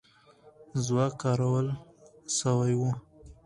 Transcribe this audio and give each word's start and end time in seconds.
ځواک 0.85 1.13
کارول 1.21 1.67
سوی 2.39 2.73
وو. 2.79 2.91